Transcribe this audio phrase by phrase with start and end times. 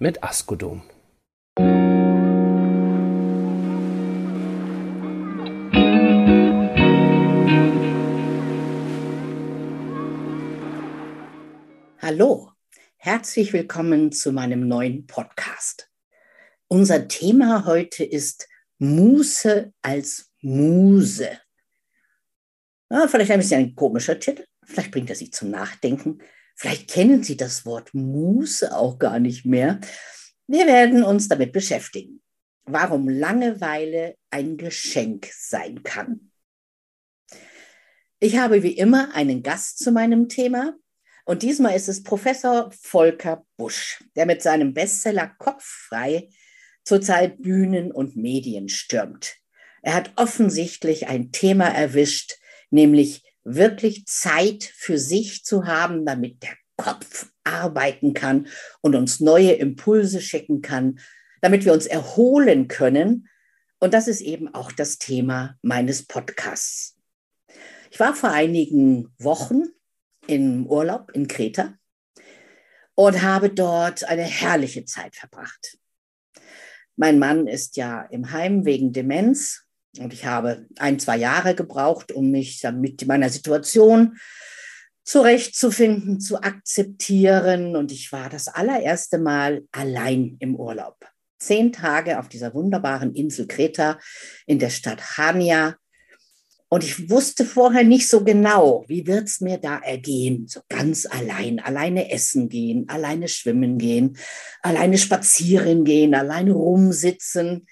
[0.00, 0.82] mit Askodom.
[11.98, 12.50] Hallo,
[12.96, 15.90] herzlich willkommen zu meinem neuen Podcast.
[16.66, 18.48] Unser Thema heute ist
[18.78, 21.38] Muße als Muse.
[22.90, 26.22] Ja, vielleicht ein bisschen ein komischer Titel, vielleicht bringt er Sie zum Nachdenken,
[26.60, 29.80] Vielleicht kennen Sie das Wort Muße auch gar nicht mehr.
[30.46, 32.20] Wir werden uns damit beschäftigen,
[32.64, 36.32] warum Langeweile ein Geschenk sein kann.
[38.18, 40.76] Ich habe wie immer einen Gast zu meinem Thema
[41.24, 46.28] und diesmal ist es Professor Volker Busch, der mit seinem Bestseller Kopf frei
[46.84, 49.36] zurzeit Bühnen und Medien stürmt.
[49.80, 52.34] Er hat offensichtlich ein Thema erwischt,
[52.68, 58.46] nämlich wirklich Zeit für sich zu haben, damit der Kopf arbeiten kann
[58.80, 60.98] und uns neue Impulse schicken kann,
[61.40, 63.28] damit wir uns erholen können.
[63.78, 66.96] Und das ist eben auch das Thema meines Podcasts.
[67.90, 69.64] Ich war vor einigen Wochen
[70.26, 71.74] im Urlaub in Kreta
[72.94, 75.78] und habe dort eine herrliche Zeit verbracht.
[76.96, 79.66] Mein Mann ist ja im Heim wegen Demenz
[79.98, 84.18] und ich habe ein, zwei Jahre gebraucht, um mich mit meiner Situation
[85.04, 87.74] zurechtzufinden, zu akzeptieren.
[87.74, 90.96] Und ich war das allererste Mal allein im Urlaub.
[91.38, 93.98] Zehn Tage auf dieser wunderbaren Insel Kreta
[94.46, 95.76] in der Stadt Chania.
[96.68, 100.46] Und ich wusste vorher nicht so genau, wie wird es mir da ergehen.
[100.46, 104.16] So ganz allein, alleine essen gehen, alleine schwimmen gehen,
[104.62, 107.66] alleine spazieren gehen, alleine rumsitzen.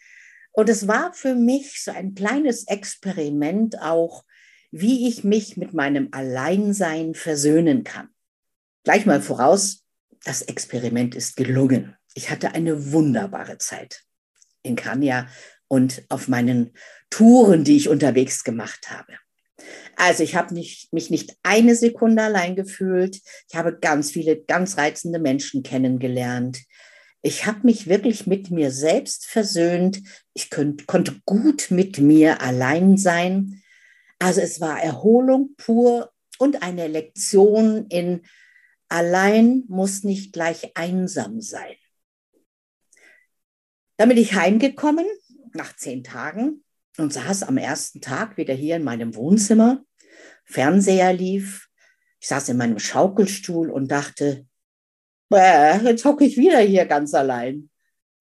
[0.59, 4.25] Und es war für mich so ein kleines Experiment auch,
[4.73, 8.09] wie ich mich mit meinem Alleinsein versöhnen kann.
[8.83, 9.85] Gleich mal voraus,
[10.25, 11.95] das Experiment ist gelungen.
[12.15, 14.03] Ich hatte eine wunderbare Zeit
[14.65, 15.29] in Kania
[15.69, 16.73] und auf meinen
[17.09, 19.13] Touren, die ich unterwegs gemacht habe.
[19.95, 23.21] Also ich habe mich nicht eine Sekunde allein gefühlt.
[23.49, 26.59] Ich habe ganz viele ganz reizende Menschen kennengelernt.
[27.23, 30.03] Ich habe mich wirklich mit mir selbst versöhnt.
[30.35, 33.63] Ich könnt, konnte gut mit mir allein sein.
[34.19, 38.23] Also es war Erholung pur und eine Lektion in
[38.89, 41.75] allein muss nicht gleich einsam sein.
[43.97, 45.07] Dann bin ich heimgekommen
[45.55, 46.65] nach zehn Tagen
[46.99, 49.85] und saß am ersten Tag wieder hier in meinem Wohnzimmer.
[50.45, 51.69] Fernseher lief.
[52.21, 54.47] Ich saß in meinem Schaukelstuhl und dachte,
[55.29, 57.71] Bäh, jetzt hocke ich wieder hier ganz allein.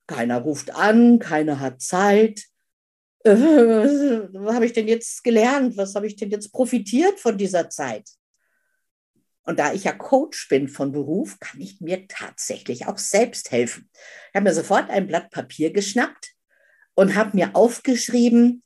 [0.07, 2.43] Keiner ruft an, keiner hat Zeit.
[3.23, 5.77] Äh, was habe ich denn jetzt gelernt?
[5.77, 8.09] Was habe ich denn jetzt profitiert von dieser Zeit?
[9.43, 13.89] Und da ich ja Coach bin von Beruf, kann ich mir tatsächlich auch selbst helfen.
[13.93, 16.33] Ich habe mir sofort ein Blatt Papier geschnappt
[16.95, 18.63] und habe mir aufgeschrieben,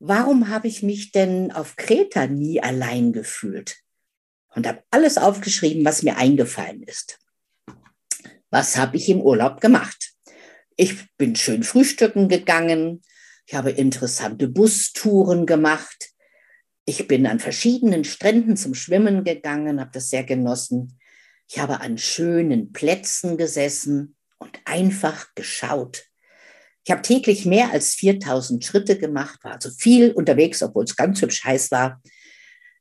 [0.00, 3.76] warum habe ich mich denn auf Kreta nie allein gefühlt?
[4.48, 7.20] Und habe alles aufgeschrieben, was mir eingefallen ist.
[8.50, 10.12] Was habe ich im Urlaub gemacht?
[10.76, 13.02] Ich bin schön frühstücken gegangen.
[13.46, 16.10] Ich habe interessante Bustouren gemacht.
[16.84, 20.98] Ich bin an verschiedenen Stränden zum Schwimmen gegangen, habe das sehr genossen.
[21.48, 26.04] Ich habe an schönen Plätzen gesessen und einfach geschaut.
[26.84, 31.20] Ich habe täglich mehr als 4000 Schritte gemacht, war also viel unterwegs, obwohl es ganz
[31.20, 32.00] hübsch heiß war.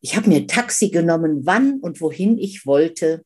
[0.01, 3.24] Ich habe mir Taxi genommen, wann und wohin ich wollte.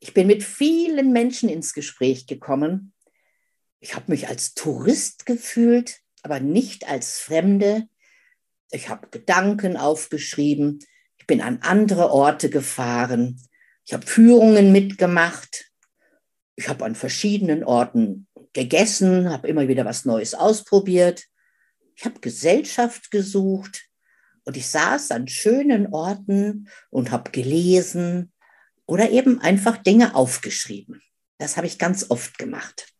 [0.00, 2.94] Ich bin mit vielen Menschen ins Gespräch gekommen.
[3.80, 7.86] Ich habe mich als Tourist gefühlt, aber nicht als Fremde.
[8.70, 10.80] Ich habe Gedanken aufgeschrieben.
[11.18, 13.40] Ich bin an andere Orte gefahren.
[13.84, 15.70] Ich habe Führungen mitgemacht.
[16.56, 21.24] Ich habe an verschiedenen Orten gegessen, habe immer wieder was Neues ausprobiert.
[21.94, 23.86] Ich habe Gesellschaft gesucht
[24.44, 28.29] und ich saß an schönen Orten und habe gelesen,
[28.90, 31.00] oder eben einfach Dinge aufgeschrieben.
[31.38, 32.92] Das habe ich ganz oft gemacht.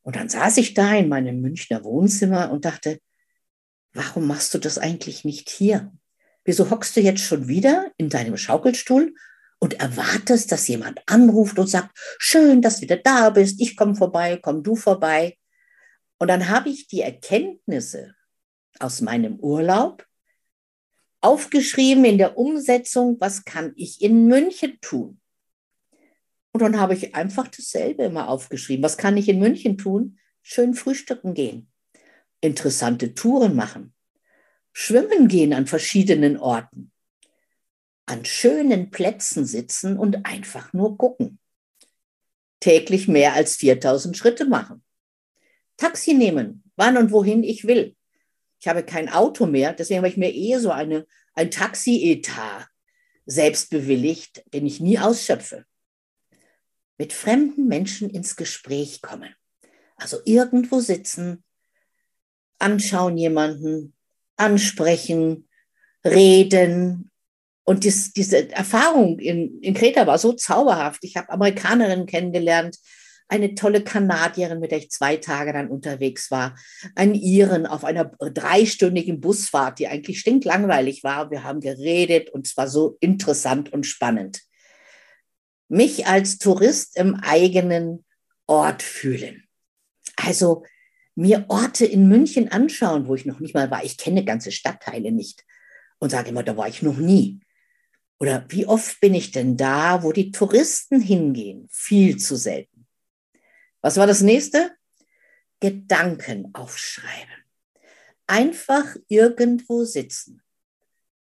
[0.00, 2.98] Und dann saß ich da in meinem Münchner Wohnzimmer und dachte,
[3.92, 5.92] warum machst du das eigentlich nicht hier?
[6.46, 9.14] Wieso hockst du jetzt schon wieder in deinem Schaukelstuhl
[9.58, 13.96] und erwartest, dass jemand anruft und sagt, schön, dass du wieder da bist, ich komme
[13.96, 15.36] vorbei, komm du vorbei.
[16.18, 18.14] Und dann habe ich die Erkenntnisse
[18.78, 20.06] aus meinem Urlaub
[21.24, 25.20] aufgeschrieben in der Umsetzung, was kann ich in München tun?
[26.52, 28.84] Und dann habe ich einfach dasselbe immer aufgeschrieben.
[28.84, 30.18] Was kann ich in München tun?
[30.42, 31.72] Schön frühstücken gehen,
[32.42, 33.94] interessante Touren machen,
[34.72, 36.92] schwimmen gehen an verschiedenen Orten,
[38.04, 41.38] an schönen Plätzen sitzen und einfach nur gucken.
[42.60, 44.84] Täglich mehr als 4000 Schritte machen.
[45.78, 47.96] Taxi nehmen, wann und wohin ich will.
[48.64, 52.66] Ich habe kein Auto mehr, deswegen habe ich mir eher so eine, ein Taxi-Etat
[53.26, 55.66] selbst bewilligt, den ich nie ausschöpfe
[56.96, 59.34] mit fremden Menschen ins Gespräch kommen.
[59.96, 61.44] Also irgendwo sitzen,
[62.58, 63.92] anschauen jemanden,
[64.36, 65.46] ansprechen,
[66.02, 67.10] reden.
[67.64, 71.04] Und dies, diese Erfahrung in, in Kreta war so zauberhaft.
[71.04, 72.78] Ich habe Amerikanerinnen kennengelernt,
[73.28, 76.56] eine tolle Kanadierin, mit der ich zwei Tage dann unterwegs war,
[76.94, 81.30] einen Iren auf einer dreistündigen Busfahrt, die eigentlich stinklangweilig war.
[81.30, 84.42] Wir haben geredet und es war so interessant und spannend
[85.68, 88.04] mich als Tourist im eigenen
[88.46, 89.44] Ort fühlen.
[90.16, 90.64] Also
[91.14, 93.84] mir Orte in München anschauen, wo ich noch nicht mal war.
[93.84, 95.44] Ich kenne ganze Stadtteile nicht
[95.98, 97.40] und sage immer, da war ich noch nie.
[98.20, 101.68] Oder wie oft bin ich denn da, wo die Touristen hingehen?
[101.70, 102.73] Viel zu selten.
[103.84, 104.74] Was war das nächste?
[105.60, 107.44] Gedanken aufschreiben.
[108.26, 110.42] Einfach irgendwo sitzen.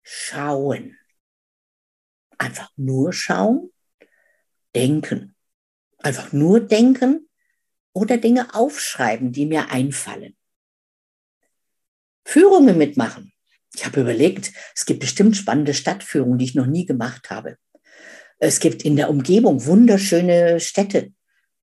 [0.02, 0.98] Schauen.
[2.36, 3.72] Einfach nur schauen
[4.74, 5.36] denken.
[5.98, 7.28] Einfach nur denken
[7.92, 10.36] oder Dinge aufschreiben, die mir einfallen.
[12.24, 13.32] Führungen mitmachen.
[13.72, 17.56] Ich habe überlegt, es gibt bestimmt spannende Stadtführungen, die ich noch nie gemacht habe.
[18.40, 21.12] Es gibt in der Umgebung wunderschöne Städte,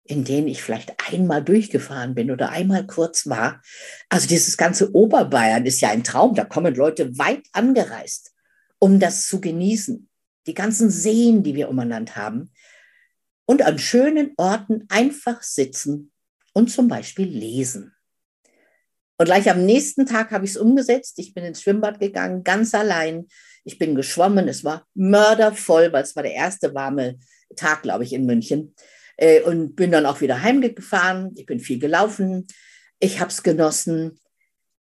[0.08, 3.62] in denen ich vielleicht einmal durchgefahren bin oder einmal kurz war.
[4.08, 6.36] Also dieses ganze Oberbayern ist ja ein Traum.
[6.36, 8.32] Da kommen Leute weit angereist,
[8.78, 10.08] um das zu genießen.
[10.46, 12.52] Die ganzen Seen, die wir umeinander haben,
[13.48, 16.12] und an schönen Orten einfach sitzen
[16.54, 17.94] und zum Beispiel lesen.
[19.18, 21.18] Und gleich am nächsten Tag habe ich es umgesetzt.
[21.18, 23.28] Ich bin ins Schwimmbad gegangen, ganz allein.
[23.64, 24.48] Ich bin geschwommen.
[24.48, 27.18] Es war mördervoll, weil es war der erste warme
[27.56, 28.76] Tag, glaube ich, in München.
[29.18, 31.32] Äh, und bin dann auch wieder heimgefahren.
[31.36, 32.48] Ich bin viel gelaufen.
[33.00, 34.20] Ich habe es genossen.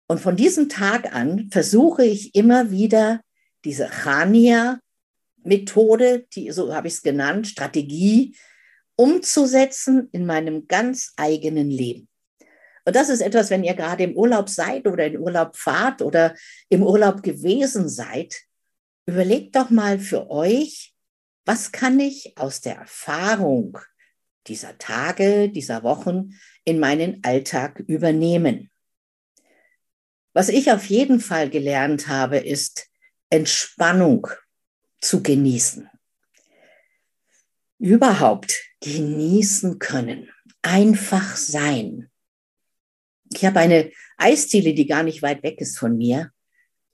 [0.07, 3.21] Und von diesem Tag an versuche ich immer wieder
[3.65, 4.79] diese Chania,
[5.43, 8.35] Methode, die, so habe ich es genannt, Strategie
[8.95, 12.07] umzusetzen in meinem ganz eigenen Leben.
[12.85, 16.35] Und das ist etwas, wenn ihr gerade im Urlaub seid oder in Urlaub fahrt oder
[16.69, 18.35] im Urlaub gewesen seid,
[19.05, 20.93] überlegt doch mal für euch,
[21.45, 23.77] was kann ich aus der Erfahrung
[24.47, 26.31] dieser Tage, dieser Wochen
[26.63, 28.69] in meinen Alltag übernehmen.
[30.33, 32.87] Was ich auf jeden Fall gelernt habe, ist
[33.29, 34.27] Entspannung
[34.99, 35.89] zu genießen.
[37.79, 40.29] Überhaupt genießen können,
[40.61, 42.09] einfach sein.
[43.31, 46.31] Ich habe eine Eisdiele, die gar nicht weit weg ist von mir.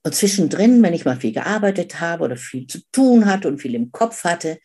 [0.03, 3.75] Und zwischendrin, wenn ich mal viel gearbeitet habe oder viel zu tun hatte und viel
[3.75, 4.59] im Kopf hatte,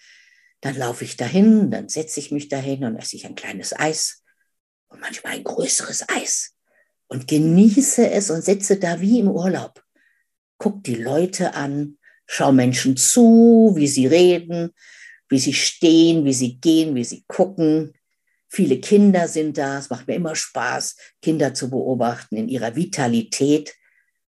[0.65, 4.23] dann laufe ich dahin, dann setze ich mich dahin und esse ich ein kleines Eis
[4.89, 6.55] und manchmal ein größeres Eis
[7.07, 9.85] und genieße es und sitze da wie im Urlaub.
[10.57, 14.71] Guck die Leute an, schau Menschen zu, wie sie reden,
[15.29, 17.93] wie sie stehen, wie sie gehen, wie sie gucken.
[18.49, 19.79] Viele Kinder sind da.
[19.79, 23.75] Es macht mir immer Spaß, Kinder zu beobachten in ihrer Vitalität.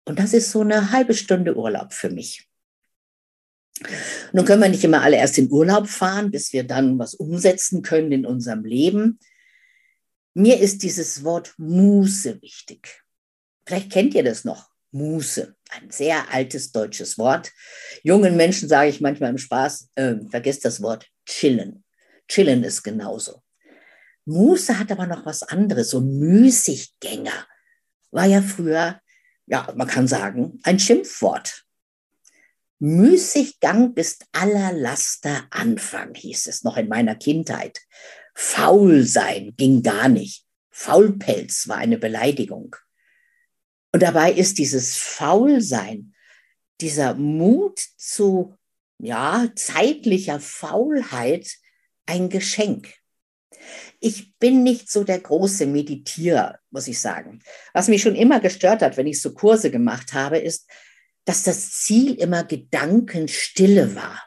[0.04, 2.47] Und das ist so eine halbe Stunde Urlaub für mich.
[4.32, 7.82] Nun können wir nicht immer alle erst in Urlaub fahren, bis wir dann was umsetzen
[7.82, 9.18] können in unserem Leben.
[10.34, 13.02] Mir ist dieses Wort Muße wichtig.
[13.66, 14.68] Vielleicht kennt ihr das noch.
[14.90, 17.52] Muße, ein sehr altes deutsches Wort.
[18.02, 21.84] Jungen Menschen sage ich manchmal im Spaß, äh, vergesst das Wort chillen.
[22.28, 23.42] Chillen ist genauso.
[24.24, 27.46] Muße hat aber noch was anderes, so Müßiggänger.
[28.10, 29.00] War ja früher,
[29.46, 31.64] ja, man kann sagen, ein Schimpfwort.
[32.80, 37.80] Müßiggang bis aller Laster Anfang, hieß es noch in meiner Kindheit.
[38.34, 40.44] Faul sein ging gar nicht.
[40.70, 42.76] Faulpelz war eine Beleidigung.
[43.92, 46.14] Und dabei ist dieses Faulsein,
[46.80, 48.54] dieser Mut zu
[48.98, 51.50] ja, zeitlicher Faulheit
[52.06, 52.94] ein Geschenk.
[54.00, 57.40] Ich bin nicht so der große Meditierer, muss ich sagen.
[57.72, 60.68] Was mich schon immer gestört hat, wenn ich so Kurse gemacht habe, ist,
[61.28, 64.22] dass das Ziel immer Gedankenstille war.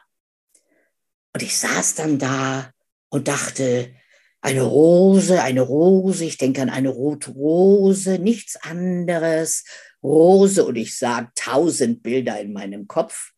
[1.34, 2.70] Und ich saß dann da
[3.08, 3.92] und dachte,
[4.40, 9.64] eine Rose, eine Rose, ich denke an eine rote Rose, nichts anderes,
[10.00, 13.32] Rose und ich sah tausend Bilder in meinem Kopf.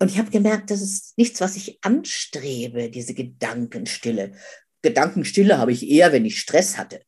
[0.00, 4.32] Und ich habe gemerkt, das ist nichts, was ich anstrebe, diese Gedankenstille.
[4.82, 7.00] Gedankenstille habe ich eher, wenn ich Stress hatte.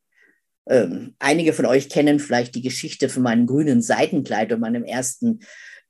[0.69, 5.41] Ähm, einige von euch kennen vielleicht die Geschichte von meinem grünen Seitenkleid und meinem ersten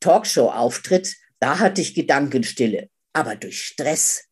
[0.01, 1.17] Talkshow-Auftritt.
[1.39, 4.25] Da hatte ich Gedankenstille, aber durch Stress.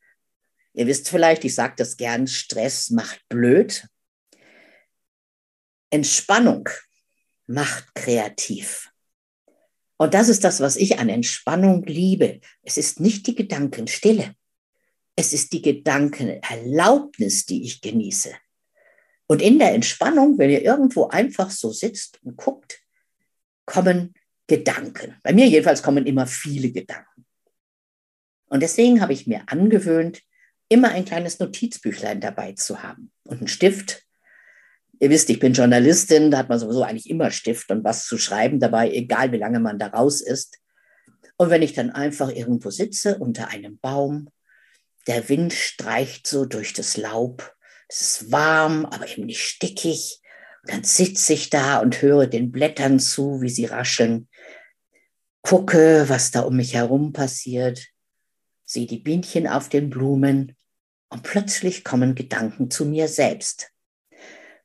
[0.75, 3.87] Ihr wisst vielleicht, ich sage das gern, Stress macht blöd.
[5.91, 6.69] Entspannung
[7.47, 8.91] macht kreativ.
[9.97, 12.41] Und das ist das, was ich an Entspannung liebe.
[12.63, 14.35] Es ist nicht die Gedankenstille.
[15.17, 18.33] Es ist die Gedankenerlaubnis, die ich genieße.
[19.27, 22.81] Und in der Entspannung, wenn ihr irgendwo einfach so sitzt und guckt,
[23.67, 24.15] kommen
[24.49, 25.17] Gedanken.
[25.23, 27.25] Bei mir jedenfalls kommen immer viele Gedanken.
[28.49, 30.23] Und deswegen habe ich mir angewöhnt,
[30.69, 34.09] immer ein kleines Notizbüchlein dabei zu haben und einen Stift
[35.01, 38.19] Ihr wisst, ich bin Journalistin, da hat man sowieso eigentlich immer Stift und was zu
[38.19, 40.59] schreiben dabei, egal wie lange man da raus ist.
[41.37, 44.29] Und wenn ich dann einfach irgendwo sitze unter einem Baum,
[45.07, 47.55] der Wind streicht so durch das Laub,
[47.89, 50.21] es ist warm, aber eben nicht stickig.
[50.65, 54.29] Und dann sitze ich da und höre den Blättern zu, wie sie rascheln,
[55.43, 57.87] gucke, was da um mich herum passiert,
[58.65, 60.57] sehe die Bienchen auf den Blumen
[61.09, 63.71] und plötzlich kommen Gedanken zu mir selbst.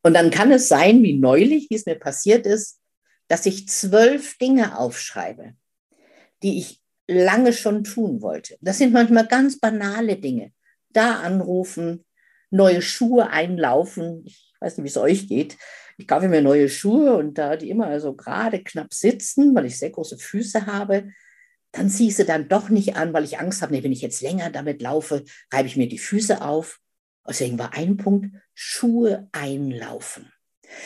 [0.01, 2.79] Und dann kann es sein, wie neulich, wie es mir passiert ist,
[3.29, 5.53] dass ich zwölf Dinge aufschreibe,
[6.43, 8.57] die ich lange schon tun wollte.
[8.61, 10.51] Das sind manchmal ganz banale Dinge.
[10.89, 12.05] Da anrufen,
[12.49, 14.23] neue Schuhe einlaufen.
[14.25, 15.57] Ich weiß nicht, wie es euch geht.
[15.97, 19.77] Ich kaufe mir neue Schuhe und da die immer so gerade knapp sitzen, weil ich
[19.77, 21.09] sehr große Füße habe,
[21.71, 24.01] dann ziehe ich sie dann doch nicht an, weil ich Angst habe, nee, wenn ich
[24.01, 26.79] jetzt länger damit laufe, reibe ich mir die Füße auf.
[27.27, 30.31] Deswegen war ein Punkt, Schuhe einlaufen.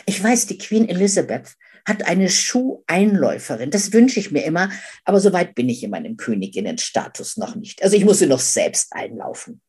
[0.05, 3.71] Ich weiß, die Queen Elizabeth hat eine Schuheinläuferin.
[3.71, 4.69] Das wünsche ich mir immer,
[5.05, 7.81] aber so weit bin ich in meinem Königinnenstatus noch nicht.
[7.81, 9.61] Also ich muss sie noch selbst einlaufen.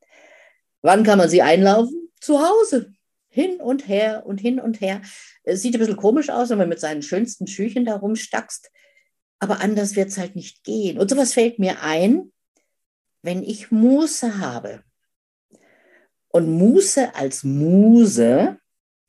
[0.82, 2.10] Wann kann man sie einlaufen?
[2.20, 2.92] Zu Hause.
[3.38, 5.00] Hin und her und hin und her.
[5.44, 8.70] Es sieht ein bisschen komisch aus, wenn man mit seinen schönsten Schüchen da rumstackst.
[9.38, 10.98] Aber anders wird es halt nicht gehen.
[10.98, 12.32] Und sowas fällt mir ein,
[13.22, 14.82] wenn ich Muße habe,
[16.30, 18.58] und Muße als Muse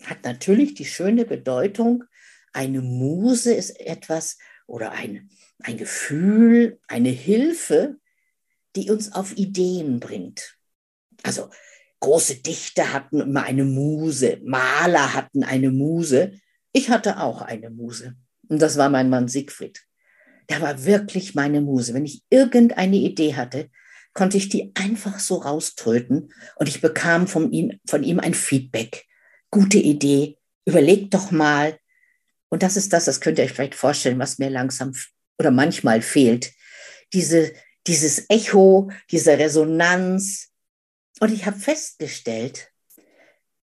[0.04, 2.06] hat natürlich die schöne Bedeutung,
[2.54, 7.98] eine Muse ist etwas oder ein, ein Gefühl, eine Hilfe,
[8.76, 10.58] die uns auf Ideen bringt.
[11.24, 11.50] Also
[12.00, 16.34] große Dichter hatten immer eine Muse, Maler hatten eine Muse.
[16.72, 18.16] Ich hatte auch eine Muse.
[18.48, 19.82] Und das war mein Mann Siegfried.
[20.50, 21.94] Der war wirklich meine Muse.
[21.94, 23.70] Wenn ich irgendeine Idee hatte,
[24.14, 29.06] konnte ich die einfach so rauströten und ich bekam von ihm, von ihm ein Feedback.
[29.52, 31.78] Gute Idee, überlegt doch mal.
[32.50, 34.94] Und das ist das, das könnt ihr euch vielleicht vorstellen, was mir langsam
[35.38, 36.52] oder manchmal fehlt.
[37.14, 37.54] Diese,
[37.88, 40.49] dieses Echo, diese Resonanz.
[41.20, 42.72] Und ich habe festgestellt,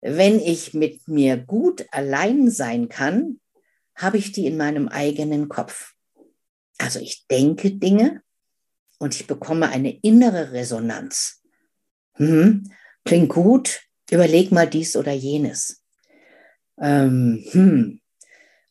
[0.01, 3.39] wenn ich mit mir gut allein sein kann,
[3.95, 5.93] habe ich die in meinem eigenen Kopf.
[6.77, 8.23] Also ich denke Dinge,
[9.03, 11.41] und ich bekomme eine innere Resonanz.
[12.13, 12.71] Hm,
[13.03, 15.83] klingt gut, überleg mal dies oder jenes.
[16.79, 18.01] Ähm, hm.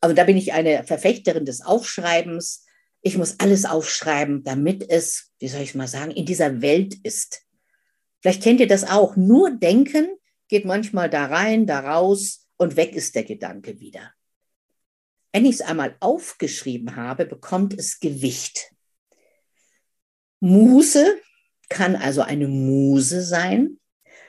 [0.00, 2.64] Also da bin ich eine Verfechterin des Aufschreibens.
[3.02, 7.42] Ich muss alles aufschreiben, damit es, wie soll ich mal sagen, in dieser Welt ist.
[8.22, 9.16] Vielleicht kennt ihr das auch.
[9.16, 10.08] Nur denken
[10.48, 14.12] geht manchmal da rein, da raus und weg ist der Gedanke wieder.
[15.32, 18.70] Wenn ich es einmal aufgeschrieben habe, bekommt es Gewicht.
[20.40, 21.20] Muse
[21.68, 23.80] kann also eine Muse sein.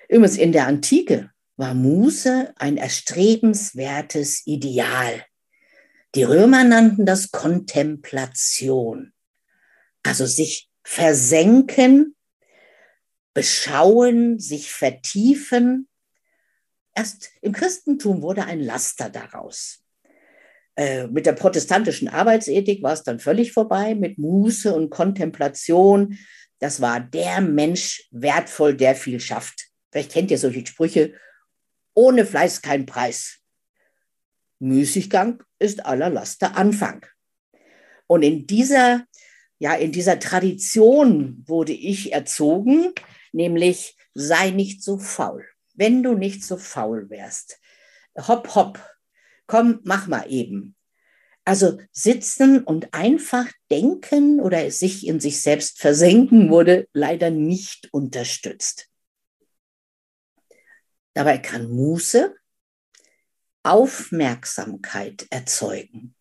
[0.08, 5.24] Übrigens in der Antike war Muse ein erstrebenswertes Ideal.
[6.16, 9.14] Die Römer nannten das Kontemplation,
[10.04, 12.13] also sich versenken,
[13.34, 15.88] beschauen, sich vertiefen.
[16.96, 19.84] Erst im Christentum wurde ein Laster daraus.
[20.76, 26.18] Äh, mit der protestantischen Arbeitsethik war es dann völlig vorbei, mit Muße und Kontemplation.
[26.60, 29.68] Das war der Mensch wertvoll, der viel schafft.
[29.92, 31.14] Vielleicht kennt ihr solche Sprüche.
[31.94, 33.40] Ohne Fleiß kein Preis.
[34.60, 37.06] Müßiggang ist aller Laster Anfang.
[38.08, 39.06] Und in dieser,
[39.60, 42.94] ja, in dieser Tradition wurde ich erzogen,
[43.34, 45.46] nämlich sei nicht so faul.
[45.74, 47.60] Wenn du nicht so faul wärst,
[48.16, 48.80] hopp, hopp,
[49.48, 50.76] komm, mach mal eben.
[51.46, 58.88] Also sitzen und einfach denken oder sich in sich selbst versenken wurde leider nicht unterstützt.
[61.14, 62.36] Dabei kann Muße
[63.64, 66.16] Aufmerksamkeit erzeugen.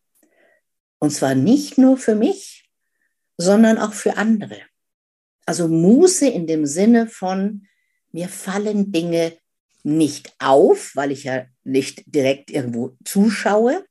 [0.99, 2.71] Und zwar nicht nur für mich,
[3.37, 4.61] sondern auch für andere.
[5.47, 7.67] Also Muße in dem Sinne von,
[8.13, 9.37] mir fallen Dinge
[9.83, 13.85] nicht auf, weil ich ja nicht direkt irgendwo zuschaue,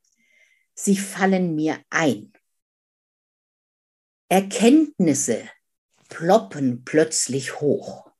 [0.74, 2.32] sie fallen mir ein.
[4.28, 5.42] Erkenntnisse
[6.08, 8.10] ploppen plötzlich hoch.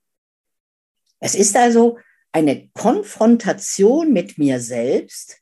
[1.20, 1.98] Es ist also
[2.32, 5.38] eine Konfrontation mit mir selbst.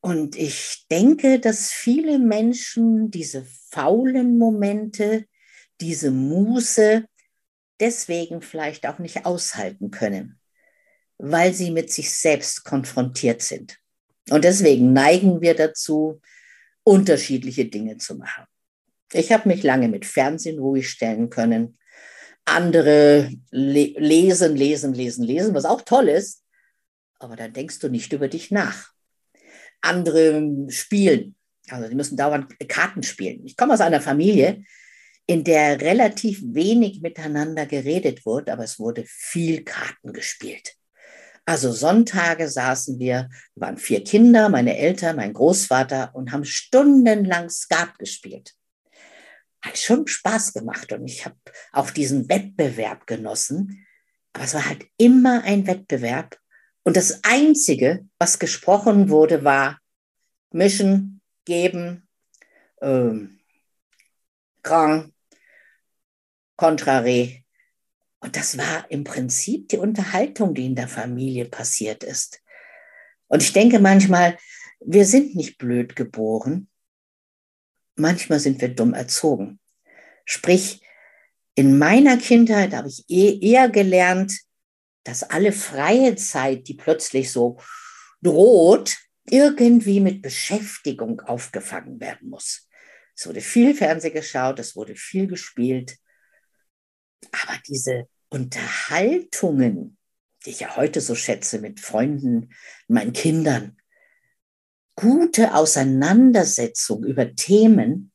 [0.00, 5.26] Und ich denke, dass viele Menschen diese faulen Momente,
[5.80, 7.04] diese Muße
[7.80, 10.38] deswegen vielleicht auch nicht aushalten können,
[11.18, 13.78] weil sie mit sich selbst konfrontiert sind.
[14.30, 16.20] Und deswegen neigen wir dazu,
[16.82, 18.44] unterschiedliche Dinge zu machen.
[19.12, 21.78] Ich habe mich lange mit Fernsehen ruhig stellen können.
[22.44, 26.42] Andere le lesen, lesen, lesen, lesen, was auch toll ist.
[27.18, 28.92] Aber dann denkst du nicht über dich nach.
[29.80, 31.34] Andere spielen.
[31.68, 33.44] Also die müssen dauernd Karten spielen.
[33.44, 34.64] Ich komme aus einer Familie,
[35.26, 40.76] in der relativ wenig miteinander geredet wurde, aber es wurde viel Karten gespielt.
[41.44, 47.98] Also Sonntage saßen wir, waren vier Kinder, meine Eltern, mein Großvater und haben stundenlang Skat
[47.98, 48.54] gespielt.
[49.62, 51.36] Hat schon Spaß gemacht und ich habe
[51.72, 53.86] auch diesen Wettbewerb genossen.
[54.32, 56.36] Aber es war halt immer ein Wettbewerb.
[56.82, 59.80] Und das Einzige, was gesprochen wurde, war
[60.52, 62.08] mischen, geben,
[62.80, 63.38] ähm,
[64.62, 65.12] grand,
[66.56, 67.44] contraré.
[68.20, 72.40] Und das war im Prinzip die Unterhaltung, die in der Familie passiert ist.
[73.28, 74.38] Und ich denke manchmal,
[74.80, 76.68] wir sind nicht blöd geboren.
[77.96, 79.58] Manchmal sind wir dumm erzogen.
[80.24, 80.82] Sprich,
[81.54, 84.32] in meiner Kindheit habe ich eh, eher gelernt,
[85.04, 87.58] dass alle freie Zeit, die plötzlich so
[88.22, 88.96] droht,
[89.28, 92.68] irgendwie mit Beschäftigung aufgefangen werden muss.
[93.14, 95.96] Es wurde viel Fernseh geschaut, es wurde viel gespielt.
[97.32, 99.96] Aber diese Unterhaltungen,
[100.44, 102.50] die ich ja heute so schätze mit Freunden,
[102.88, 103.76] meinen Kindern,
[104.94, 108.12] gute Auseinandersetzung über Themen,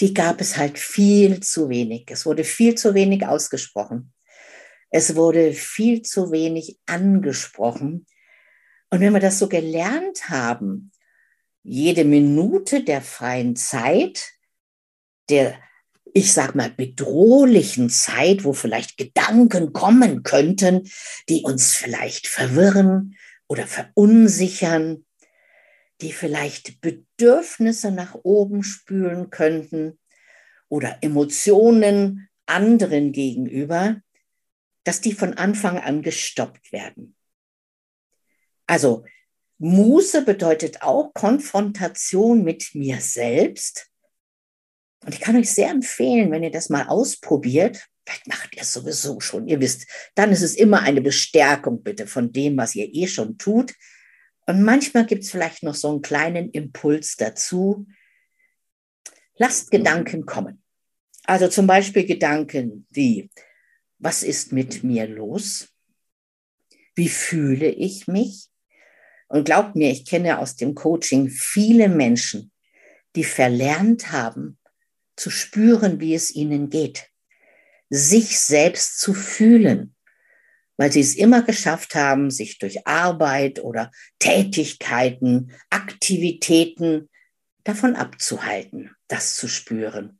[0.00, 2.06] die gab es halt viel zu wenig.
[2.10, 4.12] Es wurde viel zu wenig ausgesprochen.
[4.90, 8.06] Es wurde viel zu wenig angesprochen.
[8.90, 10.92] Und wenn wir das so gelernt haben,
[11.62, 14.32] jede Minute der freien Zeit,
[15.28, 15.58] der
[16.18, 20.90] ich sag mal, bedrohlichen Zeit, wo vielleicht Gedanken kommen könnten,
[21.28, 25.06] die uns vielleicht verwirren oder verunsichern,
[26.00, 29.98] die vielleicht Bedürfnisse nach oben spülen könnten
[30.68, 34.00] oder Emotionen anderen gegenüber,
[34.82, 37.14] dass die von Anfang an gestoppt werden.
[38.66, 39.04] Also
[39.58, 43.88] Muße bedeutet auch Konfrontation mit mir selbst
[45.04, 48.72] und ich kann euch sehr empfehlen, wenn ihr das mal ausprobiert, vielleicht macht ihr es
[48.72, 52.92] sowieso schon, ihr wisst, dann ist es immer eine Bestärkung bitte von dem, was ihr
[52.92, 53.74] eh schon tut.
[54.46, 57.86] Und manchmal gibt es vielleicht noch so einen kleinen Impuls dazu.
[59.36, 60.62] Lasst Gedanken kommen.
[61.24, 63.30] Also zum Beispiel Gedanken wie,
[63.98, 65.68] was ist mit mir los?
[66.94, 68.48] Wie fühle ich mich?
[69.28, 72.50] Und glaubt mir, ich kenne aus dem Coaching viele Menschen,
[73.14, 74.57] die verlernt haben,
[75.18, 77.10] zu spüren, wie es ihnen geht,
[77.90, 79.94] sich selbst zu fühlen,
[80.76, 87.08] weil sie es immer geschafft haben, sich durch Arbeit oder Tätigkeiten, Aktivitäten
[87.64, 90.18] davon abzuhalten, das zu spüren.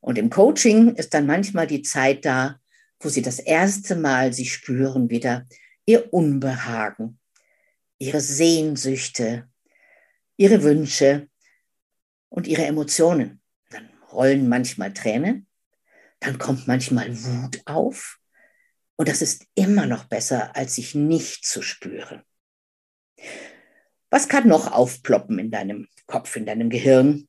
[0.00, 2.58] Und im Coaching ist dann manchmal die Zeit da,
[2.98, 5.46] wo sie das erste Mal sie spüren wieder
[5.86, 7.18] ihr Unbehagen,
[7.98, 9.48] ihre Sehnsüchte,
[10.36, 11.28] ihre Wünsche
[12.28, 13.39] und ihre Emotionen
[14.12, 15.46] rollen manchmal Tränen,
[16.20, 18.18] dann kommt manchmal Wut auf.
[18.96, 22.22] Und das ist immer noch besser, als sich nicht zu spüren.
[24.10, 27.28] Was kann noch aufploppen in deinem Kopf, in deinem Gehirn?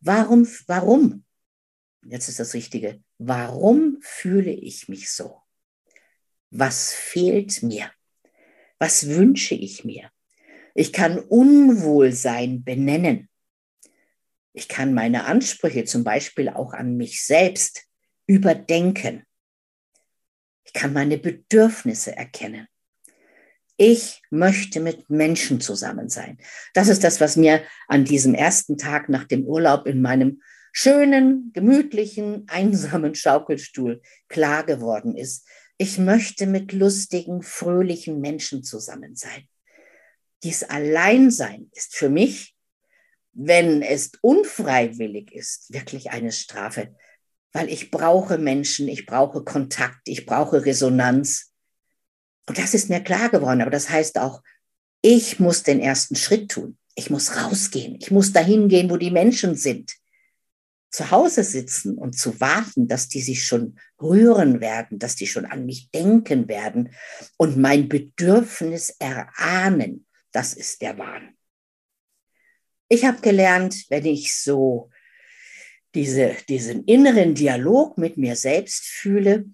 [0.00, 1.24] Warum, warum?
[2.04, 3.02] Jetzt ist das Richtige.
[3.18, 5.40] Warum fühle ich mich so?
[6.50, 7.90] Was fehlt mir?
[8.78, 10.10] Was wünsche ich mir?
[10.74, 13.28] Ich kann Unwohlsein benennen.
[14.52, 17.84] Ich kann meine Ansprüche zum Beispiel auch an mich selbst
[18.26, 19.24] überdenken.
[20.64, 22.68] Ich kann meine Bedürfnisse erkennen.
[23.76, 26.38] Ich möchte mit Menschen zusammen sein.
[26.74, 31.52] Das ist das, was mir an diesem ersten Tag nach dem Urlaub in meinem schönen,
[31.52, 35.46] gemütlichen, einsamen Schaukelstuhl klar geworden ist.
[35.78, 39.48] Ich möchte mit lustigen, fröhlichen Menschen zusammen sein.
[40.42, 42.51] Dies Alleinsein ist für mich,
[43.32, 46.94] wenn es unfreiwillig ist, wirklich eine Strafe,
[47.52, 51.52] weil ich brauche Menschen, ich brauche Kontakt, ich brauche Resonanz.
[52.46, 54.42] Und das ist mir klar geworden, aber das heißt auch,
[55.02, 56.78] ich muss den ersten Schritt tun.
[56.94, 57.96] Ich muss rausgehen.
[58.00, 59.92] Ich muss dahin gehen, wo die Menschen sind.
[60.90, 65.46] Zu Hause sitzen und zu warten, dass die sich schon rühren werden, dass die schon
[65.46, 66.90] an mich denken werden
[67.38, 71.34] und mein Bedürfnis erahnen, das ist der Wahn.
[72.92, 74.90] Ich habe gelernt, wenn ich so
[75.94, 79.46] diese, diesen inneren Dialog mit mir selbst fühle,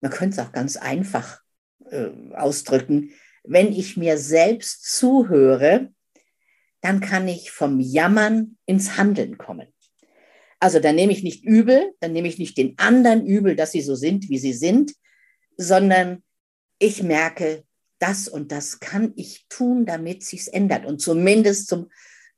[0.00, 1.40] man könnte es auch ganz einfach
[1.88, 3.12] äh, ausdrücken,
[3.44, 5.92] wenn ich mir selbst zuhöre,
[6.80, 9.68] dann kann ich vom Jammern ins Handeln kommen.
[10.58, 13.82] Also dann nehme ich nicht übel, dann nehme ich nicht den anderen übel, dass sie
[13.82, 14.92] so sind, wie sie sind,
[15.56, 16.24] sondern
[16.80, 17.62] ich merke,
[18.00, 21.88] das und das kann ich tun, damit sich's ändert und zumindest zum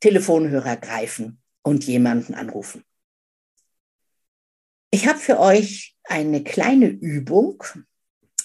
[0.00, 2.85] Telefonhörer greifen und jemanden anrufen.
[4.90, 7.64] Ich habe für euch eine kleine Übung,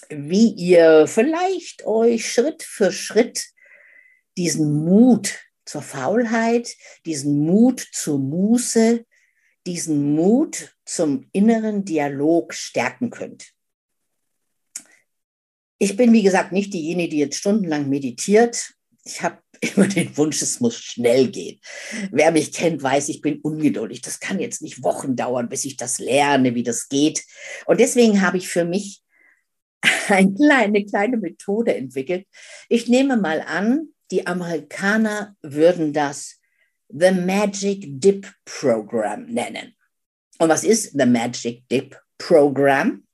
[0.08, 3.46] wie ihr vielleicht euch Schritt für Schritt
[4.36, 6.74] diesen Mut zur Faulheit,
[7.06, 9.04] diesen Mut zur Muße,
[9.66, 13.52] diesen Mut zum inneren Dialog stärken könnt.
[15.78, 18.74] Ich bin, wie gesagt, nicht diejenige, die jetzt stundenlang meditiert.
[19.04, 21.60] Ich habe immer den Wunsch, es muss schnell gehen.
[22.10, 24.00] Wer mich kennt, weiß, ich bin ungeduldig.
[24.00, 27.24] Das kann jetzt nicht Wochen dauern, bis ich das lerne, wie das geht.
[27.66, 29.02] Und deswegen habe ich für mich
[30.08, 32.26] eine kleine, kleine Methode entwickelt.
[32.68, 36.40] Ich nehme mal an, die Amerikaner würden das
[36.88, 39.76] The Magic Dip Program nennen.
[40.38, 43.06] Und was ist The Magic Dip Program?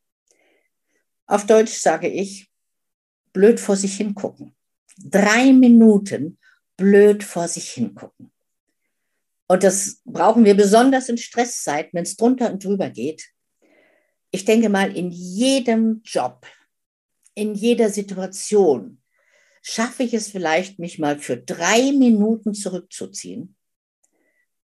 [1.26, 2.48] Auf Deutsch sage ich,
[3.32, 4.55] blöd vor sich hingucken.
[4.96, 6.38] Drei Minuten
[6.76, 8.30] blöd vor sich hingucken.
[9.48, 13.30] Und das brauchen wir besonders in Stresszeiten, wenn es drunter und drüber geht.
[14.30, 16.46] Ich denke mal, in jedem Job,
[17.34, 19.00] in jeder Situation
[19.62, 23.56] schaffe ich es vielleicht, mich mal für drei Minuten zurückzuziehen,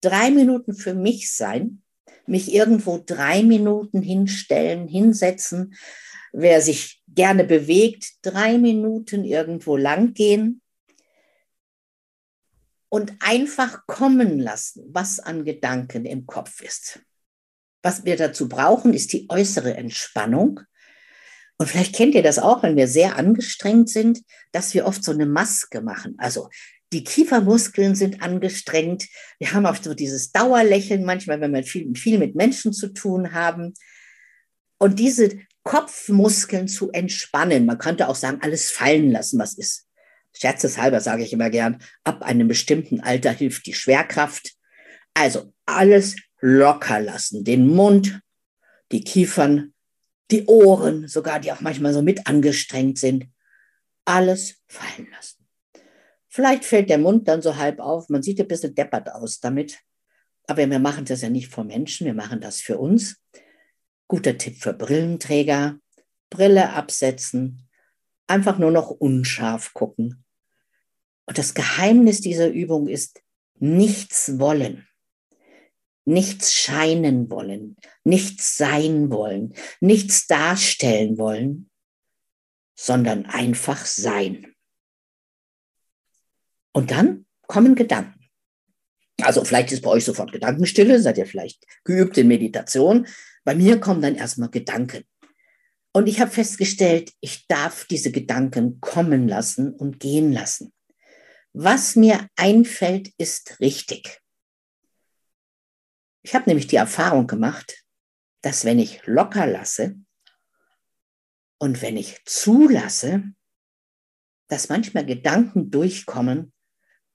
[0.00, 1.82] drei Minuten für mich sein,
[2.26, 5.74] mich irgendwo drei Minuten hinstellen, hinsetzen,
[6.32, 10.60] wer sich gerne bewegt, drei Minuten irgendwo lang gehen
[12.88, 17.00] und einfach kommen lassen, was an Gedanken im Kopf ist.
[17.82, 20.60] Was wir dazu brauchen, ist die äußere Entspannung
[21.58, 25.12] und vielleicht kennt ihr das auch, wenn wir sehr angestrengt sind, dass wir oft so
[25.12, 26.14] eine Maske machen.
[26.18, 26.48] Also
[26.92, 29.08] die Kiefermuskeln sind angestrengt.
[29.38, 33.32] Wir haben auch so dieses Dauerlächeln manchmal, wenn wir viel, viel mit Menschen zu tun
[33.32, 33.74] haben.
[34.78, 35.38] Und diese
[35.68, 37.66] Kopfmuskeln zu entspannen.
[37.66, 39.86] Man könnte auch sagen, alles fallen lassen, was ist.
[40.32, 44.52] Scherzeshalber sage ich immer gern, ab einem bestimmten Alter hilft die Schwerkraft.
[45.12, 48.20] Also alles locker lassen, den Mund,
[48.92, 49.74] die Kiefern,
[50.30, 53.26] die Ohren, sogar die auch manchmal so mit angestrengt sind,
[54.06, 55.46] alles fallen lassen.
[56.28, 59.80] Vielleicht fällt der Mund dann so halb auf, man sieht ein bisschen deppert aus damit,
[60.46, 63.16] aber wir machen das ja nicht vor Menschen, wir machen das für uns.
[64.08, 65.78] Guter Tipp für Brillenträger,
[66.30, 67.68] Brille absetzen,
[68.26, 70.24] einfach nur noch unscharf gucken.
[71.26, 73.22] Und das Geheimnis dieser Übung ist
[73.60, 74.88] nichts wollen
[76.08, 81.70] nichts scheinen wollen, nichts sein wollen, nichts darstellen wollen,
[82.74, 84.54] sondern einfach sein.
[86.72, 88.14] Und dann kommen Gedanken.
[89.20, 93.06] Also vielleicht ist bei euch sofort Gedankenstille, seid ihr vielleicht geübt in Meditation.
[93.48, 95.04] Bei mir kommen dann erstmal Gedanken.
[95.94, 100.74] Und ich habe festgestellt, ich darf diese Gedanken kommen lassen und gehen lassen.
[101.54, 104.20] Was mir einfällt, ist richtig.
[106.20, 107.86] Ich habe nämlich die Erfahrung gemacht,
[108.42, 109.96] dass wenn ich locker lasse
[111.56, 113.32] und wenn ich zulasse,
[114.48, 116.52] dass manchmal Gedanken durchkommen,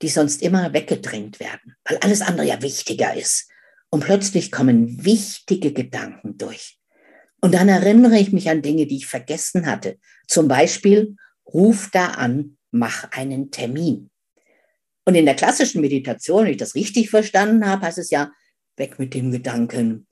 [0.01, 3.52] die sonst immer weggedrängt werden, weil alles andere ja wichtiger ist.
[3.93, 6.79] Und plötzlich kommen wichtige Gedanken durch.
[7.41, 9.99] Und dann erinnere ich mich an Dinge, die ich vergessen hatte.
[10.27, 14.09] Zum Beispiel, ruf da an, mach einen Termin.
[15.05, 18.31] Und in der klassischen Meditation, wenn ich das richtig verstanden habe, heißt es ja,
[18.77, 20.07] weg mit dem Gedanken,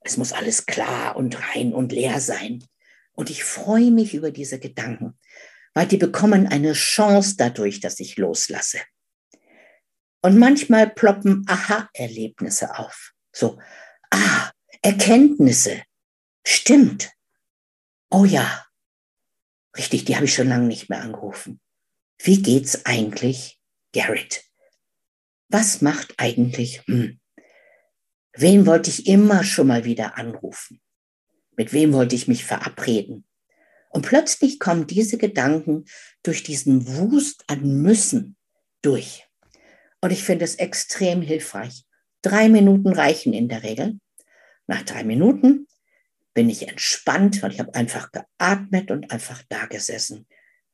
[0.00, 2.64] es muss alles klar und rein und leer sein.
[3.12, 5.16] Und ich freue mich über diese Gedanken,
[5.72, 8.78] weil die bekommen eine Chance dadurch, dass ich loslasse.
[10.22, 13.12] Und manchmal ploppen Aha-Erlebnisse auf.
[13.32, 13.58] So,
[14.10, 14.50] ah,
[14.82, 15.82] Erkenntnisse.
[16.46, 17.10] Stimmt.
[18.10, 18.66] oh ja,
[19.76, 21.60] richtig, die habe ich schon lange nicht mehr angerufen.
[22.18, 23.60] Wie geht's eigentlich,
[23.92, 24.44] Garrett?
[25.48, 27.20] Was macht eigentlich, hm,
[28.34, 30.80] wen wollte ich immer schon mal wieder anrufen?
[31.56, 33.26] Mit wem wollte ich mich verabreden?
[33.90, 35.84] Und plötzlich kommen diese Gedanken
[36.22, 38.36] durch diesen Wust an Müssen
[38.82, 39.29] durch.
[40.00, 41.84] Und ich finde es extrem hilfreich.
[42.22, 43.98] Drei Minuten reichen in der Regel.
[44.66, 45.66] Nach drei Minuten
[46.34, 50.26] bin ich entspannt, weil ich habe einfach geatmet und einfach da gesessen.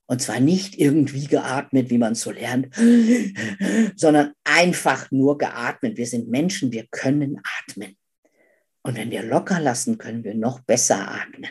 [0.06, 2.74] Und zwar nicht irgendwie geatmet, wie man so lernt,
[3.96, 5.96] sondern einfach nur geatmet.
[5.96, 7.96] Wir sind Menschen, wir können atmen.
[8.82, 11.50] Und wenn wir locker lassen, können wir noch besser atmen.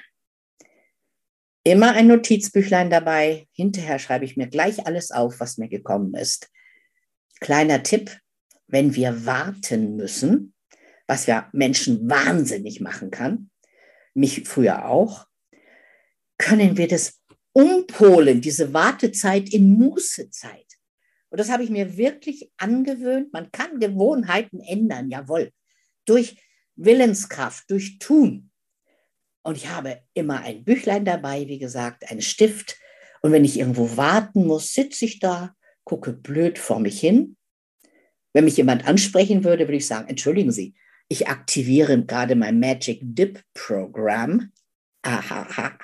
[1.65, 3.47] Immer ein Notizbüchlein dabei.
[3.51, 6.49] Hinterher schreibe ich mir gleich alles auf, was mir gekommen ist.
[7.45, 8.10] Kleiner Tipp,
[8.65, 10.55] wenn wir warten müssen,
[11.05, 13.51] was ja Menschen wahnsinnig machen kann,
[14.15, 15.27] mich früher auch,
[16.39, 17.21] können wir das
[17.53, 20.65] umpolen, diese Wartezeit in Mußezeit.
[21.29, 23.31] Und das habe ich mir wirklich angewöhnt.
[23.31, 25.51] Man kann Gewohnheiten ändern, jawohl,
[26.05, 26.41] durch
[26.75, 28.49] Willenskraft, durch Tun.
[29.43, 32.79] Und ich habe immer ein Büchlein dabei, wie gesagt, einen Stift.
[33.21, 35.55] Und wenn ich irgendwo warten muss, sitze ich da,
[35.86, 37.38] gucke blöd vor mich hin.
[38.34, 40.76] Wenn mich jemand ansprechen würde, würde ich sagen, entschuldigen Sie,
[41.08, 44.52] ich aktiviere gerade mein Magic Dip Programm.
[45.04, 45.78] Aha.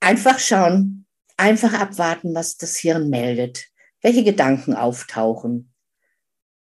[0.00, 3.68] Einfach schauen, einfach abwarten, was das Hirn meldet,
[4.02, 5.72] welche Gedanken auftauchen,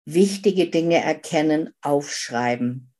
[0.04, 2.92] wichtige Dinge erkennen, aufschreiben,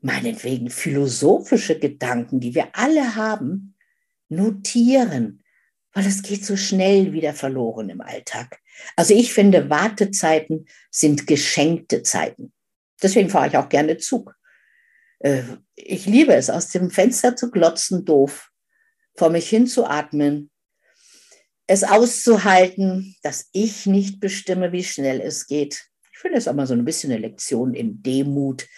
[0.00, 3.74] meinetwegen philosophische Gedanken, die wir alle haben,
[4.28, 5.42] notieren,
[5.96, 8.60] weil es geht so schnell wieder verloren im Alltag.
[8.96, 12.52] Also ich finde, Wartezeiten sind geschenkte Zeiten.
[13.02, 14.36] Deswegen fahre ich auch gerne Zug.
[15.20, 15.42] Äh,
[15.74, 18.50] ich liebe es, aus dem Fenster zu glotzen, doof,
[19.14, 20.50] vor mich hinzuatmen,
[21.66, 25.86] es auszuhalten, dass ich nicht bestimme, wie schnell es geht.
[26.12, 28.68] Ich finde es auch mal so ein bisschen eine Lektion in Demut.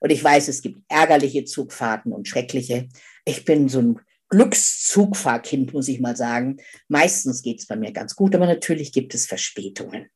[0.00, 2.90] Und ich weiß, es gibt ärgerliche Zugfahrten und schreckliche.
[3.24, 6.58] Ich bin so ein Glückszugfahrkind, muss ich mal sagen.
[6.88, 10.10] Meistens geht es bei mir ganz gut, aber natürlich gibt es Verspätungen.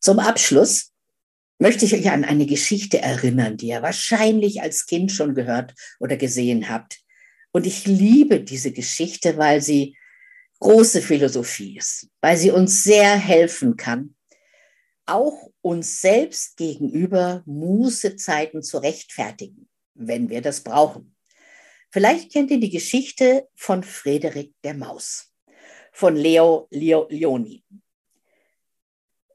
[0.00, 0.92] Zum Abschluss
[1.58, 6.16] möchte ich euch an eine Geschichte erinnern, die ihr wahrscheinlich als Kind schon gehört oder
[6.16, 7.00] gesehen habt.
[7.52, 9.96] Und ich liebe diese Geschichte, weil sie
[10.60, 14.14] große Philosophie ist, weil sie uns sehr helfen kann,
[15.06, 21.15] auch uns selbst gegenüber Mußezeiten zu rechtfertigen, wenn wir das brauchen.
[21.96, 25.32] Vielleicht kennt ihr die Geschichte von Frederik der Maus,
[25.92, 27.64] von Leo, Leo Leoni.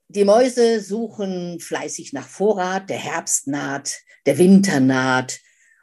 [0.08, 5.40] Die Mäuse suchen fleißig nach Vorrat, der Herbst naht, der Winter naht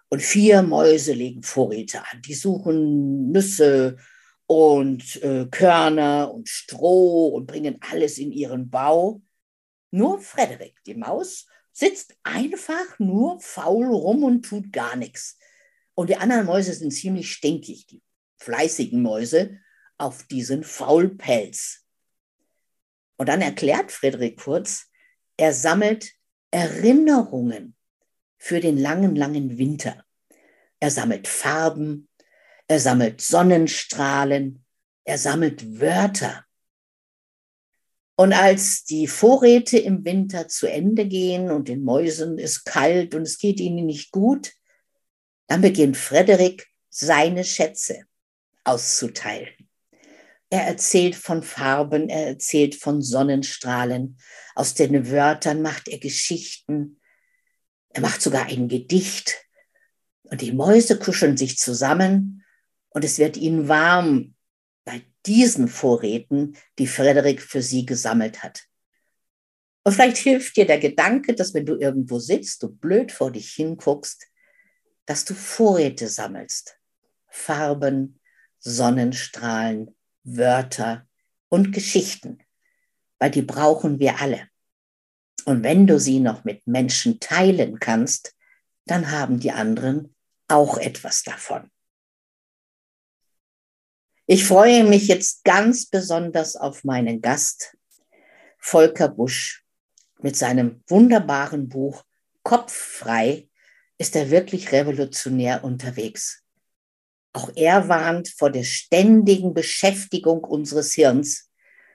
[0.09, 2.23] und vier Mäuse legen Vorräte an.
[2.23, 3.97] Die suchen Nüsse
[4.47, 9.21] und äh, Körner und Stroh und bringen alles in ihren Bau.
[9.91, 15.38] Nur Frederik, die Maus, sitzt einfach nur faul rum und tut gar nichts.
[15.99, 18.01] Und die anderen Mäuse sind ziemlich stinkig, die
[18.37, 19.59] fleißigen Mäuse,
[19.97, 21.89] auf diesen Faulpelz.
[23.17, 24.87] Und dann erklärt Friedrich Kurz,
[25.37, 26.13] er sammelt
[26.53, 27.75] Erinnerungen
[28.37, 30.05] für den langen, langen Winter.
[30.79, 32.09] Er sammelt Farben,
[32.69, 34.65] er sammelt Sonnenstrahlen,
[35.03, 36.45] er sammelt Wörter.
[38.15, 43.23] Und als die Vorräte im Winter zu Ende gehen und den Mäusen ist kalt und
[43.23, 44.53] es geht ihnen nicht gut,
[45.49, 48.05] dann beginnt Frederik seine Schätze
[48.65, 49.69] auszuteilen.
[50.51, 54.19] Er erzählt von Farben, er erzählt von Sonnenstrahlen.
[54.55, 57.01] Aus den Wörtern macht er Geschichten.
[57.91, 59.45] Er macht sogar ein Gedicht.
[60.23, 62.45] Und die Mäuse kuscheln sich zusammen
[62.91, 64.35] und es wird ihnen warm
[64.85, 68.65] bei diesen Vorräten, die Frederik für sie gesammelt hat.
[69.85, 73.53] Und vielleicht hilft dir der Gedanke, dass wenn du irgendwo sitzt, du blöd vor dich
[73.53, 74.27] hinguckst,
[75.09, 76.79] dass du Vorräte sammelst.
[77.29, 78.21] Farben,
[78.59, 81.07] Sonnenstrahlen, Wörter
[81.49, 82.41] und Geschichten,
[83.19, 84.49] weil die brauchen wir alle.
[85.47, 88.35] Und wenn du sie noch mit Menschen teilen kannst,
[88.85, 90.15] dann haben die anderen
[90.47, 91.71] auch etwas davon.
[94.27, 97.79] Ich freue mich jetzt ganz besonders auf meinen Gast,
[98.59, 99.65] Volker Busch,
[100.21, 102.05] mit seinem wunderbaren Buch
[102.43, 103.48] Kopffrei
[103.99, 106.43] ist er wirklich revolutionär unterwegs.
[107.33, 111.51] Auch er warnt vor der ständigen Beschäftigung unseres Hirns,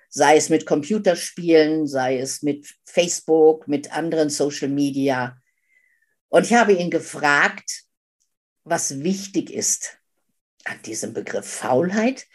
[0.10, 5.38] sei es mit Computerspielen, sei es mit Facebook, mit anderen Social Media.
[6.30, 7.84] Und ich habe ihn gefragt,
[8.64, 9.98] was wichtig ist
[10.66, 12.28] an diesem Begriff Faulheit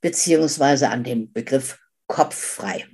[0.00, 2.86] beziehungsweise an dem Begriff kopffrei.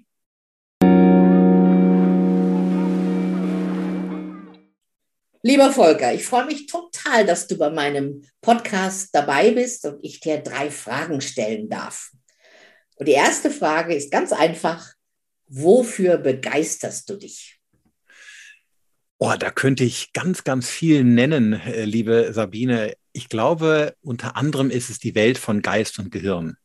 [5.43, 10.19] Lieber Volker, ich freue mich total, dass du bei meinem Podcast dabei bist und ich
[10.19, 12.11] dir drei Fragen stellen darf.
[12.97, 14.93] Und die erste Frage ist ganz einfach,
[15.47, 17.61] wofür begeisterst du dich?
[19.19, 22.95] Oh, da könnte ich ganz, ganz viel nennen, äh, liebe Sabine.
[23.13, 26.57] Ich glaube, unter anderem ist es die Welt von Geist und Gehirn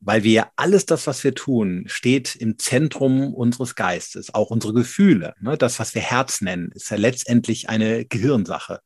[0.00, 5.34] weil wir alles das, was wir tun, steht im Zentrum unseres Geistes, auch unsere Gefühle.
[5.40, 5.56] Ne?
[5.56, 8.80] Das, was wir Herz nennen, ist ja letztendlich eine Gehirnsache.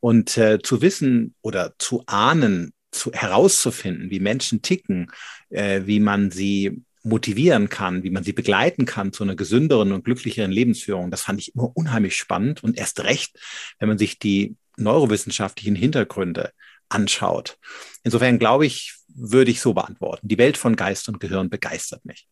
[0.00, 5.10] Und äh, zu wissen oder zu ahnen, zu, herauszufinden, wie Menschen ticken,
[5.50, 10.04] äh, wie man sie motivieren kann, wie man sie begleiten kann zu einer gesünderen und
[10.04, 13.38] glücklicheren Lebensführung, das fand ich immer unheimlich spannend und erst recht,
[13.78, 16.52] wenn man sich die neurowissenschaftlichen Hintergründe
[16.88, 17.58] anschaut.
[18.02, 20.28] Insofern glaube ich, würde ich so beantworten.
[20.28, 22.28] Die Welt von Geist und Gehirn begeistert mich.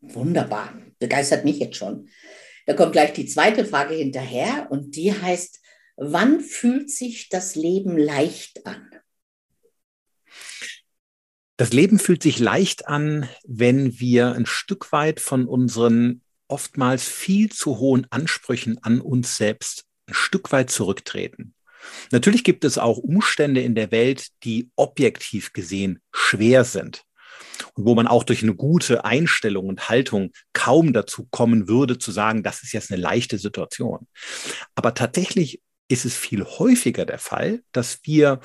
[0.00, 2.08] Wunderbar, begeistert mich jetzt schon.
[2.66, 5.60] Da kommt gleich die zweite Frage hinterher und die heißt,
[5.96, 8.90] wann fühlt sich das Leben leicht an?
[11.56, 17.50] Das Leben fühlt sich leicht an, wenn wir ein Stück weit von unseren oftmals viel
[17.50, 21.54] zu hohen Ansprüchen an uns selbst ein Stück weit zurücktreten.
[22.10, 27.02] Natürlich gibt es auch Umstände in der Welt, die objektiv gesehen schwer sind
[27.74, 32.12] und wo man auch durch eine gute Einstellung und Haltung kaum dazu kommen würde zu
[32.12, 34.06] sagen, das ist jetzt eine leichte Situation.
[34.74, 38.40] Aber tatsächlich ist es viel häufiger der Fall, dass wir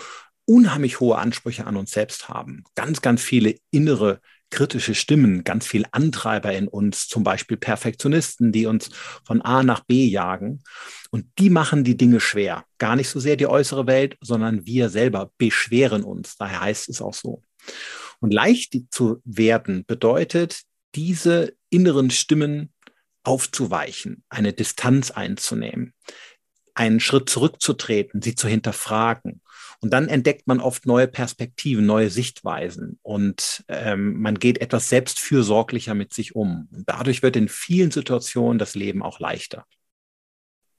[0.45, 4.19] unheimlich hohe Ansprüche an uns selbst haben, ganz, ganz viele innere
[4.52, 8.90] kritische Stimmen, ganz viel Antreiber in uns, zum Beispiel Perfektionisten, die uns
[9.24, 10.62] von A nach B jagen.
[11.10, 12.66] Und die machen die Dinge schwer.
[12.78, 16.36] Gar nicht so sehr die äußere Welt, sondern wir selber beschweren uns.
[16.38, 17.42] Daher heißt es auch so.
[18.20, 20.62] Und leicht zu werden bedeutet,
[20.94, 22.72] diese inneren Stimmen
[23.24, 25.94] aufzuweichen, eine Distanz einzunehmen,
[26.74, 29.40] einen Schritt zurückzutreten, sie zu hinterfragen
[29.82, 35.96] und dann entdeckt man oft neue Perspektiven, neue Sichtweisen und ähm, man geht etwas selbstfürsorglicher
[35.96, 36.70] mit sich um.
[36.72, 39.65] Und dadurch wird in vielen Situationen das Leben auch leichter.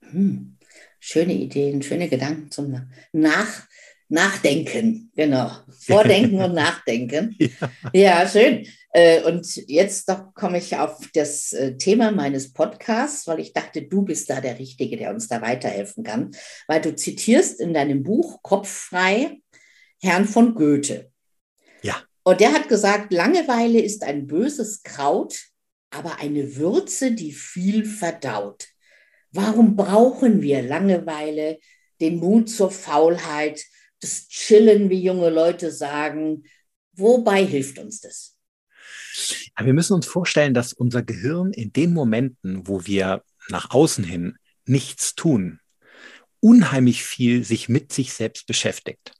[0.09, 0.57] Hm.
[0.99, 2.71] Schöne Ideen, schöne Gedanken zum
[3.11, 3.67] Nach
[4.09, 5.51] Nachdenken, genau.
[5.79, 7.35] Vordenken und Nachdenken.
[7.39, 8.67] Ja, ja schön.
[8.91, 13.81] Äh, und jetzt doch komme ich auf das äh, Thema meines Podcasts, weil ich dachte,
[13.81, 16.31] du bist da der Richtige, der uns da weiterhelfen kann,
[16.67, 19.41] weil du zitierst in deinem Buch Kopffrei
[19.99, 21.11] Herrn von Goethe.
[21.81, 21.95] Ja.
[22.23, 25.39] Und der hat gesagt, Langeweile ist ein böses Kraut,
[25.89, 28.67] aber eine Würze, die viel verdaut.
[29.31, 31.59] Warum brauchen wir Langeweile,
[31.99, 33.63] den Mut zur Faulheit,
[34.03, 36.43] das Chillen, wie junge Leute sagen.
[36.93, 38.37] Wobei hilft uns das?
[39.59, 44.37] wir müssen uns vorstellen, dass unser Gehirn in den Momenten, wo wir nach außen hin
[44.65, 45.59] nichts tun,
[46.39, 49.13] unheimlich viel sich mit sich selbst beschäftigt.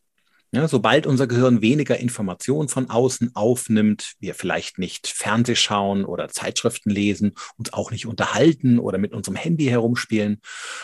[0.56, 6.30] Ja, sobald unser Gehirn weniger Informationen von außen aufnimmt, wir vielleicht nicht Fernseh schauen oder
[6.30, 10.42] Zeitschriften lesen, uns auch nicht unterhalten oder mit unserem Handy herumspielen,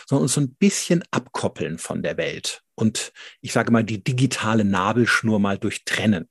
[0.08, 4.66] sondern uns so ein bisschen abkoppeln von der Welt und ich sage mal die digitale
[4.66, 6.30] Nabelschnur mal durchtrennen.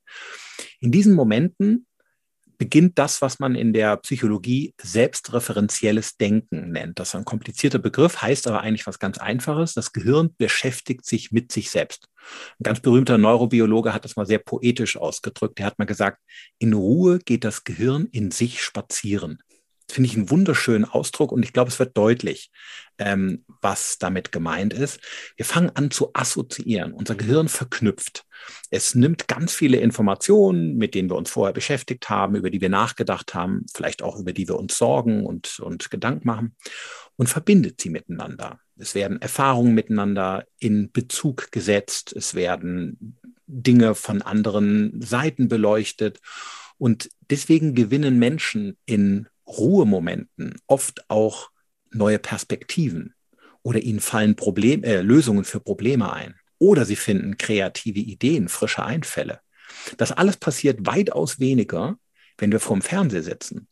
[0.81, 1.87] In diesen Momenten
[2.59, 6.99] beginnt das, was man in der Psychologie selbstreferenzielles Denken nennt.
[6.99, 9.75] Das ist ein komplizierter Begriff, heißt aber eigentlich was ganz Einfaches.
[9.75, 12.09] Das Gehirn beschäftigt sich mit sich selbst.
[12.59, 15.61] Ein ganz berühmter Neurobiologe hat das mal sehr poetisch ausgedrückt.
[15.61, 16.19] Er hat mal gesagt,
[16.59, 19.39] in Ruhe geht das Gehirn in sich spazieren.
[19.91, 22.51] Finde ich einen wunderschönen Ausdruck und ich glaube, es wird deutlich,
[22.99, 25.01] ähm, was damit gemeint ist.
[25.37, 26.93] Wir fangen an zu assoziieren.
[26.93, 28.25] Unser Gehirn verknüpft.
[28.71, 32.69] Es nimmt ganz viele Informationen, mit denen wir uns vorher beschäftigt haben, über die wir
[32.69, 36.57] nachgedacht haben, vielleicht auch über die wir uns sorgen und, und Gedanken machen
[37.17, 38.61] und verbindet sie miteinander.
[38.77, 42.15] Es werden Erfahrungen miteinander in Bezug gesetzt.
[42.17, 46.21] Es werden Dinge von anderen Seiten beleuchtet.
[46.79, 51.51] Und deswegen gewinnen Menschen in Ruhemomenten oft auch
[51.91, 53.15] neue Perspektiven
[53.63, 58.85] oder ihnen fallen Problem, äh, Lösungen für Probleme ein oder sie finden kreative Ideen, frische
[58.85, 59.41] Einfälle.
[59.97, 61.99] Das alles passiert weitaus weniger,
[62.37, 63.69] wenn wir vorm Fernseher sitzen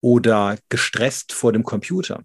[0.00, 2.24] oder gestresst vor dem Computer,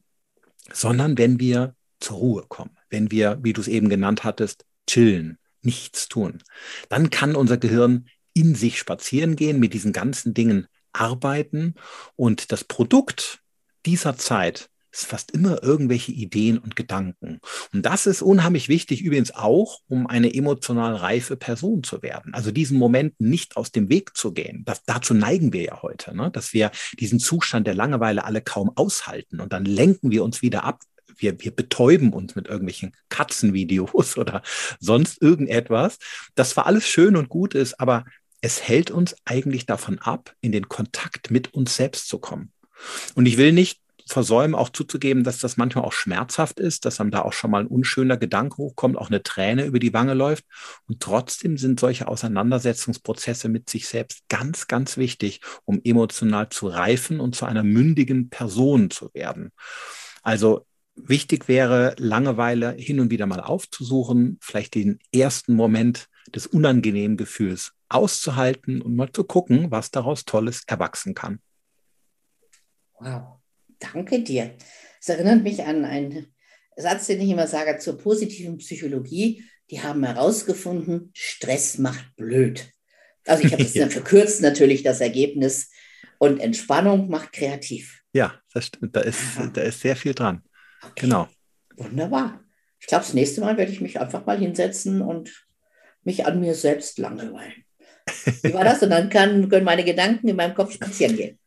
[0.71, 5.37] sondern wenn wir zur Ruhe kommen, wenn wir, wie du es eben genannt hattest, chillen,
[5.61, 6.41] nichts tun.
[6.89, 11.75] Dann kann unser Gehirn in sich spazieren gehen, mit diesen ganzen Dingen arbeiten
[12.15, 13.39] und das Produkt
[13.85, 17.39] dieser Zeit ist fast immer irgendwelche Ideen und Gedanken.
[17.73, 22.33] Und das ist unheimlich wichtig, übrigens auch, um eine emotional reife Person zu werden.
[22.33, 24.63] Also diesen Moment nicht aus dem Weg zu gehen.
[24.65, 26.29] Das, dazu neigen wir ja heute, ne?
[26.31, 29.39] dass wir diesen Zustand der Langeweile alle kaum aushalten.
[29.39, 30.81] Und dann lenken wir uns wieder ab.
[31.15, 34.41] Wir, wir betäuben uns mit irgendwelchen Katzenvideos oder
[34.79, 35.99] sonst irgendetwas.
[36.35, 38.03] Das war alles schön und gut ist, aber
[38.41, 42.51] es hält uns eigentlich davon ab, in den Kontakt mit uns selbst zu kommen.
[43.13, 47.11] Und ich will nicht versäumen, auch zuzugeben, dass das manchmal auch schmerzhaft ist, dass einem
[47.11, 50.45] da auch schon mal ein unschöner Gedanke hochkommt, auch eine Träne über die Wange läuft.
[50.87, 57.19] Und trotzdem sind solche Auseinandersetzungsprozesse mit sich selbst ganz, ganz wichtig, um emotional zu reifen
[57.19, 59.51] und zu einer mündigen Person zu werden.
[60.23, 60.65] Also
[60.95, 67.73] wichtig wäre, Langeweile hin und wieder mal aufzusuchen, vielleicht den ersten Moment des unangenehmen Gefühls
[67.89, 71.39] auszuhalten und mal zu gucken, was daraus Tolles erwachsen kann.
[72.99, 73.39] Wow.
[73.79, 74.55] Danke dir.
[74.99, 76.33] Es erinnert mich an einen
[76.75, 79.43] Satz, den ich immer sage zur positiven Psychologie.
[79.71, 82.71] Die haben herausgefunden, Stress macht blöd.
[83.25, 83.89] Also ich habe das ja.
[83.89, 85.71] verkürzt natürlich das Ergebnis
[86.19, 88.03] und Entspannung macht kreativ.
[88.13, 88.95] Ja, das stimmt.
[88.95, 89.19] Da ist,
[89.53, 90.43] da ist sehr viel dran.
[90.81, 91.01] Okay.
[91.01, 91.27] Genau.
[91.75, 92.43] Wunderbar.
[92.79, 95.47] Ich glaube, das nächste Mal werde ich mich einfach mal hinsetzen und
[96.03, 97.65] mich an mir selbst langweilen.
[98.41, 98.81] Wie war das?
[98.81, 101.39] Und dann kann, können meine Gedanken in meinem Kopf spazieren gehen.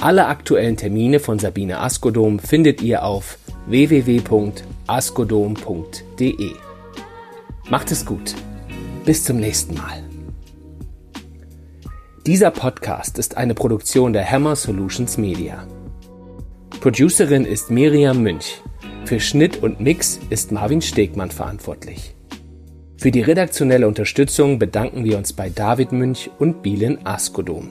[0.00, 6.50] Alle aktuellen Termine von Sabine Askodom findet ihr auf www.askodom.de.
[7.70, 8.34] Macht es gut.
[9.04, 10.02] Bis zum nächsten Mal.
[12.26, 15.66] Dieser Podcast ist eine Produktion der Hammer Solutions Media.
[16.80, 18.62] Producerin ist Miriam Münch.
[19.04, 22.14] Für Schnitt und Mix ist Marvin Stegmann verantwortlich.
[22.96, 27.68] Für die redaktionelle Unterstützung bedanken wir uns bei David Münch und Bielen Askodom.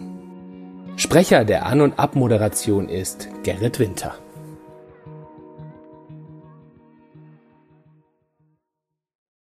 [0.97, 4.15] Sprecher der An- und Abmoderation ist Gerrit Winter.